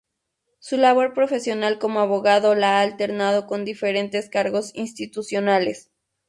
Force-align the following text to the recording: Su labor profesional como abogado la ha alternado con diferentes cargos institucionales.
Su 0.57 0.77
labor 0.77 1.13
profesional 1.13 1.77
como 1.77 1.99
abogado 1.99 2.55
la 2.55 2.79
ha 2.79 2.81
alternado 2.81 3.45
con 3.45 3.63
diferentes 3.65 4.29
cargos 4.29 4.71
institucionales. 4.73 5.91